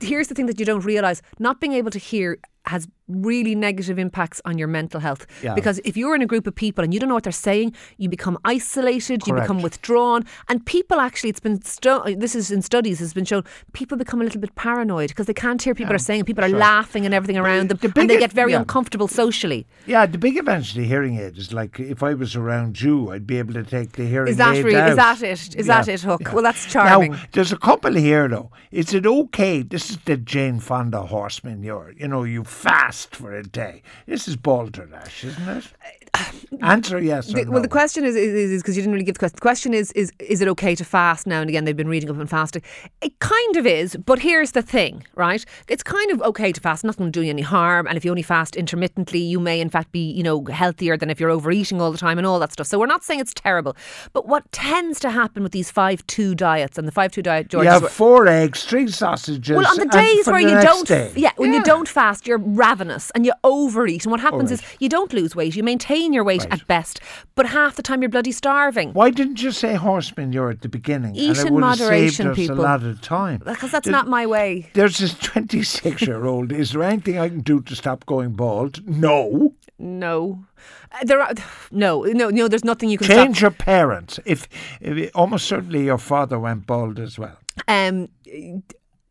here's 0.00 0.28
the 0.28 0.34
thing 0.34 0.46
that 0.46 0.60
you 0.60 0.66
don't 0.66 0.84
realise: 0.84 1.20
not 1.38 1.60
being 1.60 1.72
able 1.72 1.90
to 1.90 1.98
hear 1.98 2.38
has 2.66 2.88
really 3.06 3.54
negative 3.54 3.98
impacts 3.98 4.40
on 4.46 4.56
your 4.56 4.66
mental 4.66 4.98
health. 4.98 5.26
Yeah. 5.42 5.54
Because 5.54 5.78
if 5.84 5.94
you're 5.96 6.14
in 6.14 6.22
a 6.22 6.26
group 6.26 6.46
of 6.46 6.54
people 6.54 6.82
and 6.82 6.94
you 6.94 6.98
don't 7.00 7.08
know 7.10 7.14
what 7.14 7.24
they're 7.24 7.32
saying, 7.32 7.74
you 7.98 8.08
become 8.08 8.38
isolated, 8.46 9.26
you 9.26 9.34
become 9.34 9.60
withdrawn, 9.60 10.24
and 10.48 10.64
people 10.64 10.98
actually, 11.00 11.28
it's 11.30 11.40
been 11.40 11.60
stu- 11.62 12.16
this 12.16 12.34
is 12.34 12.50
in 12.50 12.62
studies 12.62 12.98
has 13.00 13.12
been 13.12 13.26
shown, 13.26 13.44
people 13.74 13.98
become 13.98 14.22
a 14.22 14.24
little 14.24 14.40
bit 14.40 14.54
paranoid 14.54 15.10
because 15.10 15.26
they 15.26 15.34
can't 15.34 15.60
hear 15.62 15.74
people 15.74 15.94
are 15.94 15.98
saying, 15.98 16.24
people 16.24 16.44
are 16.44 16.48
laughing 16.48 17.04
and 17.04 17.12
everything 17.14 17.36
around 17.36 17.68
them, 17.68 17.78
the 17.82 17.92
and 18.00 18.08
they 18.08 18.18
get 18.18 18.32
very 18.32 18.52
yeah. 18.52 18.60
uncomfortable 18.60 19.08
socially. 19.08 19.66
yeah, 19.86 20.06
the 20.06 20.16
big 20.16 20.38
advantage 20.38 20.76
of 20.78 20.84
hearing 20.84 21.18
aid 21.18 21.36
is 21.36 21.52
like 21.52 21.78
if 21.78 22.02
I 22.02 22.14
was 22.14 22.34
around 22.34 22.80
you, 22.80 23.10
I'd 23.10 23.26
be 23.26 23.36
able 23.38 23.52
to 23.54 23.64
take 23.64 23.92
the 23.92 24.06
hearing 24.06 24.28
Is 24.28 24.38
that 24.38 24.56
aid 24.56 24.64
really? 24.64 24.76
out. 24.76 24.90
Is 24.90 24.96
that 24.96 25.22
it? 25.22 25.56
Is 25.56 25.66
Yeah, 25.66 25.82
that 25.82 25.88
it, 25.88 26.00
Hook? 26.00 26.22
yeah. 26.22 26.32
Well, 26.32 26.42
that's 26.42 26.64
charming. 26.72 27.12
Now, 27.12 27.20
there's 27.32 27.52
a 27.52 27.58
couple 27.58 27.92
here 27.94 28.28
though. 28.28 28.50
Is 28.70 28.94
it 28.94 29.06
okay? 29.06 29.60
This 29.62 29.90
is 29.90 29.98
the 30.06 30.16
Jane 30.16 30.58
Fonda 30.60 31.02
horseman. 31.02 31.62
You're, 31.62 31.92
you 31.98 32.08
know, 32.08 32.24
you 32.24 32.44
fast 32.54 33.16
for 33.16 33.34
a 33.34 33.42
day. 33.42 33.82
This 34.06 34.28
is 34.28 34.36
balderdash, 34.36 35.24
isn't 35.24 35.48
it? 35.48 35.66
Answer 36.62 37.00
yes 37.00 37.26
The, 37.26 37.44
no. 37.44 37.52
Well, 37.52 37.62
the 37.62 37.68
question 37.68 38.04
is 38.04 38.16
is 38.16 38.62
because 38.62 38.76
you 38.76 38.82
didn't 38.82 38.92
really 38.92 39.04
give 39.04 39.16
the 39.16 39.18
question. 39.18 39.36
The 39.36 39.40
question 39.40 39.74
is 39.74 39.92
is 39.92 40.12
is 40.18 40.40
it 40.40 40.48
okay 40.48 40.74
to 40.74 40.84
fast 40.84 41.26
now 41.26 41.40
and 41.40 41.48
again? 41.48 41.64
They've 41.64 41.76
been 41.76 41.88
reading 41.88 42.10
up 42.10 42.18
on 42.18 42.26
fasting. 42.26 42.62
It 43.00 43.18
kind 43.18 43.56
of 43.56 43.66
is, 43.66 43.96
but 43.96 44.20
here's 44.20 44.52
the 44.52 44.62
thing, 44.62 45.04
right? 45.14 45.44
It's 45.68 45.82
kind 45.82 46.10
of 46.10 46.22
okay 46.22 46.52
to 46.52 46.60
fast. 46.60 46.84
Nothing 46.84 47.10
doing 47.10 47.26
you 47.26 47.30
any 47.30 47.42
harm, 47.42 47.86
and 47.86 47.96
if 47.96 48.04
you 48.04 48.10
only 48.10 48.22
fast 48.22 48.56
intermittently, 48.56 49.18
you 49.18 49.40
may 49.40 49.60
in 49.60 49.68
fact 49.68 49.92
be 49.92 50.10
you 50.10 50.22
know 50.22 50.44
healthier 50.44 50.96
than 50.96 51.10
if 51.10 51.18
you're 51.20 51.30
overeating 51.30 51.80
all 51.80 51.90
the 51.90 51.98
time 51.98 52.18
and 52.18 52.26
all 52.26 52.38
that 52.38 52.52
stuff. 52.52 52.66
So 52.66 52.78
we're 52.78 52.86
not 52.86 53.02
saying 53.04 53.20
it's 53.20 53.34
terrible, 53.34 53.76
but 54.12 54.26
what 54.26 54.50
tends 54.52 55.00
to 55.00 55.10
happen 55.10 55.42
with 55.42 55.52
these 55.52 55.70
five 55.70 56.06
two 56.06 56.34
diets 56.34 56.78
and 56.78 56.86
the 56.86 56.92
five 56.92 57.12
two 57.12 57.22
diet, 57.22 57.48
George, 57.48 57.64
you 57.64 57.70
have 57.70 57.90
four 57.90 58.28
eggs, 58.28 58.64
three 58.64 58.88
sausages. 58.88 59.56
well, 59.56 59.66
on 59.66 59.76
the 59.76 59.86
days 59.86 60.26
where 60.26 60.42
the 60.42 60.50
you 60.50 60.60
don't, 60.60 60.86
day. 60.86 61.12
yeah, 61.16 61.32
when 61.36 61.52
you 61.52 61.62
don't 61.62 61.88
fast, 61.88 62.26
you're 62.26 62.38
ravenous 62.38 63.10
and 63.14 63.26
you 63.26 63.32
overeat. 63.42 64.04
And 64.04 64.10
what 64.10 64.20
happens 64.20 64.50
is 64.50 64.62
you 64.78 64.88
don't 64.88 65.12
lose 65.12 65.34
weight; 65.34 65.56
you 65.56 65.62
maintain 65.62 66.03
your 66.12 66.24
weight 66.24 66.42
Right. 66.42 66.52
at 66.60 66.66
best. 66.66 67.00
But 67.34 67.46
half 67.46 67.76
the 67.76 67.82
time 67.82 68.02
you're 68.02 68.08
bloody 68.10 68.32
starving. 68.32 68.92
Why 68.92 69.10
didn't 69.10 69.42
you 69.42 69.50
say 69.52 69.74
horseman 69.74 70.32
you're 70.32 70.50
at 70.50 70.60
the 70.62 70.68
beginning? 70.68 71.14
Eat 71.16 71.38
in 71.38 71.58
moderation, 71.58 72.34
people. 72.34 72.60
a 72.60 72.62
lot 72.62 72.82
of 72.82 73.00
time. 73.00 73.40
Because 73.44 73.70
that's 73.70 73.86
There's- 73.86 73.92
not 73.92 74.08
my 74.08 74.26
way. 74.26 74.68
There's 74.74 74.98
this 74.98 75.14
26 75.14 76.02
year 76.02 76.24
old. 76.26 76.52
Is 76.52 76.72
there 76.72 76.82
anything 76.82 77.18
I 77.18 77.28
can 77.28 77.40
do 77.40 77.60
to 77.62 77.74
stop 77.76 78.04
going 78.06 78.32
bald? 78.32 78.86
No. 78.86 79.54
No, 79.76 80.44
Uh, 80.92 81.04
there 81.04 81.20
are 81.20 81.32
no, 81.72 82.02
no, 82.04 82.30
no. 82.30 82.46
There's 82.46 82.64
nothing 82.64 82.88
you 82.90 82.96
can 82.98 83.08
Change 83.08 83.36
stop. 83.38 83.42
your 83.42 83.50
parents. 83.50 84.20
If, 84.24 84.46
if 84.80 85.10
almost 85.16 85.46
certainly 85.46 85.84
your 85.86 85.98
father 85.98 86.38
went 86.38 86.64
bald 86.66 87.00
as 87.00 87.18
well. 87.18 87.36
Um, 87.66 88.08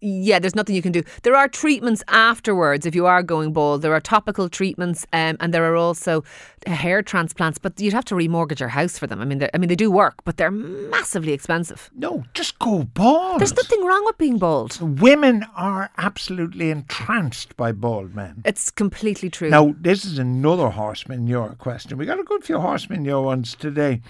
yeah, 0.04 0.38
there's 0.38 0.56
nothing 0.56 0.76
you 0.76 0.82
can 0.82 0.92
do. 0.92 1.04
There 1.24 1.36
are 1.36 1.48
treatments 1.48 2.04
afterwards 2.10 2.86
if 2.86 2.94
you 2.94 3.06
are 3.06 3.24
going 3.24 3.54
bald. 3.54 3.82
There 3.82 3.94
are 3.94 4.02
topical 4.02 4.50
treatments, 4.50 5.08
um, 5.14 5.38
and 5.40 5.54
there 5.54 5.66
are 5.72 5.78
also 5.78 6.24
uh, 6.68 6.72
hair 6.72 7.02
transplants. 7.02 7.58
But 7.58 7.80
you'd 7.80 7.94
have 7.94 8.06
to 8.06 8.16
remortgage 8.16 8.60
your 8.60 8.70
house 8.70 8.98
for 8.98 9.08
them. 9.08 9.22
I 9.22 9.26
mean, 9.26 9.48
I 9.54 9.58
mean, 9.58 9.70
they 9.70 9.76
do 9.76 9.90
work, 9.90 10.24
but 10.26 10.38
they're 10.38 10.52
massively 10.52 11.32
expensive. 11.32 11.90
No, 11.96 12.26
just 12.34 12.60
go 12.60 12.84
bald. 12.84 13.40
There's 13.40 13.56
nothing 13.56 13.84
wrong 13.86 14.04
with 14.06 14.18
being 14.18 14.38
bald. 14.38 14.78
Women 15.02 15.46
are 15.56 15.90
absolutely 15.98 16.70
entranced 16.70 17.56
by 17.56 17.72
bald 17.72 18.14
men. 18.14 18.42
It's 18.46 18.72
completely 18.72 19.30
true. 19.30 19.50
Now, 19.50 19.74
this 19.80 20.04
is 20.04 20.20
another 20.20 20.70
horseman 20.70 21.28
your 21.28 21.50
question. 21.56 21.98
We 21.98 22.06
got 22.06 22.20
a 22.20 22.24
good 22.24 22.44
few 22.44 22.60
horseman 22.60 23.06
your 23.06 23.24
ones 23.24 23.56
today. 23.56 24.02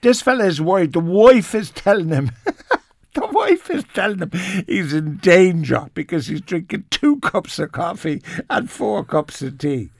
This 0.00 0.22
fella 0.22 0.44
is 0.44 0.60
worried. 0.60 0.92
The 0.92 1.00
wife 1.00 1.54
is 1.54 1.70
telling 1.70 2.10
him. 2.10 2.30
wife 3.44 3.70
is 3.70 3.84
telling 3.94 4.18
him 4.18 4.30
he's 4.66 4.92
in 4.92 5.16
danger 5.18 5.88
because 5.94 6.26
he's 6.26 6.40
drinking 6.40 6.84
two 6.90 7.18
cups 7.20 7.58
of 7.58 7.72
coffee 7.72 8.22
and 8.48 8.70
four 8.70 9.04
cups 9.04 9.42
of 9.42 9.58
tea. 9.58 9.90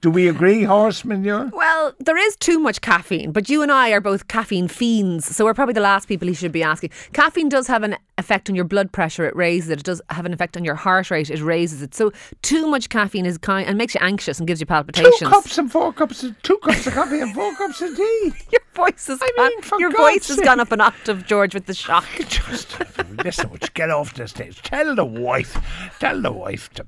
Do 0.00 0.10
we 0.10 0.28
agree, 0.28 0.62
horseman 0.62 1.24
your? 1.24 1.46
Well, 1.52 1.94
there 1.98 2.16
is 2.16 2.36
too 2.36 2.58
much 2.58 2.80
caffeine, 2.80 3.32
but 3.32 3.48
you 3.48 3.62
and 3.62 3.72
I 3.72 3.90
are 3.90 4.00
both 4.00 4.28
caffeine 4.28 4.68
fiends, 4.68 5.24
so 5.34 5.44
we're 5.44 5.54
probably 5.54 5.74
the 5.74 5.80
last 5.80 6.06
people 6.06 6.28
he 6.28 6.34
should 6.34 6.52
be 6.52 6.62
asking. 6.62 6.90
Caffeine 7.12 7.48
does 7.48 7.66
have 7.66 7.82
an 7.82 7.96
effect 8.18 8.48
on 8.48 8.54
your 8.54 8.64
blood 8.64 8.92
pressure, 8.92 9.24
it 9.26 9.34
raises 9.34 9.70
it. 9.70 9.80
It 9.80 9.84
does 9.84 10.02
have 10.10 10.26
an 10.26 10.32
effect 10.32 10.56
on 10.56 10.64
your 10.64 10.74
heart 10.74 11.10
rate, 11.10 11.30
it 11.30 11.40
raises 11.40 11.82
it. 11.82 11.94
So 11.94 12.12
too 12.42 12.68
much 12.68 12.88
caffeine 12.88 13.26
is 13.26 13.38
kind 13.38 13.66
and 13.68 13.78
makes 13.78 13.94
you 13.94 14.00
anxious 14.02 14.38
and 14.38 14.46
gives 14.46 14.60
you 14.60 14.66
palpitations. 14.66 15.18
Two 15.18 15.28
cups 15.28 15.58
and 15.58 15.70
four 15.70 15.92
cups 15.92 16.22
of 16.22 16.40
two 16.42 16.58
cups 16.58 16.86
of 16.86 16.92
coffee 16.92 17.20
and 17.20 17.34
four 17.34 17.54
cups 17.56 17.80
of 17.80 17.96
tea. 17.96 18.32
Voice 18.76 19.06
has 19.06 19.18
I 19.22 19.32
mean, 19.38 19.62
for 19.62 19.80
your 19.80 19.90
God's 19.90 20.26
voice 20.26 20.28
has 20.28 20.40
gone 20.40 20.60
up 20.60 20.70
an 20.70 20.82
octave, 20.82 21.26
George, 21.26 21.54
with 21.54 21.64
the 21.64 21.74
shock. 21.74 22.04
Just 22.28 22.76
listen, 23.24 23.50
would 23.50 23.62
you 23.62 23.68
get 23.72 23.90
off 23.90 24.14
the 24.14 24.28
stage? 24.28 24.60
Tell 24.62 24.94
the 24.94 25.04
wife, 25.04 25.56
tell 25.98 26.20
the 26.20 26.30
wife 26.30 26.68
to 26.74 26.84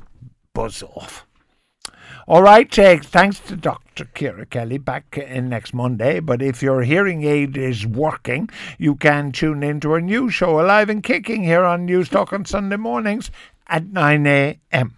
buzz 0.52 0.82
off. 0.82 1.26
All 2.26 2.42
right, 2.42 2.70
Jake. 2.70 3.04
Thanks 3.04 3.40
to 3.40 3.56
Dr. 3.56 4.04
Ciara 4.14 4.44
Kelly. 4.44 4.76
Back 4.76 5.16
in 5.16 5.48
next 5.48 5.72
Monday. 5.72 6.20
But 6.20 6.42
if 6.42 6.62
your 6.62 6.82
hearing 6.82 7.24
aid 7.24 7.56
is 7.56 7.86
working, 7.86 8.50
you 8.76 8.96
can 8.96 9.32
tune 9.32 9.62
into 9.62 9.90
our 9.92 10.00
new 10.02 10.28
show, 10.28 10.60
Alive 10.60 10.90
and 10.90 11.02
Kicking, 11.02 11.42
here 11.42 11.64
on 11.64 11.86
News 11.86 12.10
Talk 12.10 12.34
on 12.34 12.44
Sunday 12.44 12.76
mornings 12.76 13.30
at 13.66 13.86
9 13.86 14.26
a.m. 14.26 14.97